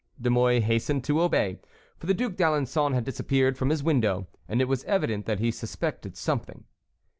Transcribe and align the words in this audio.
De 0.19 0.31
Mouy 0.31 0.61
hastened 0.61 1.03
to 1.03 1.21
obey, 1.21 1.59
for 1.95 2.07
the 2.07 2.13
Duc 2.15 2.31
d'Alençon 2.33 2.95
had 2.95 3.03
disappeared 3.03 3.55
from 3.55 3.69
his 3.69 3.83
window, 3.83 4.25
and 4.49 4.59
it 4.59 4.67
was 4.67 4.83
evident 4.85 5.27
that 5.27 5.37
he 5.39 5.51
suspected 5.51 6.17
something. 6.17 6.63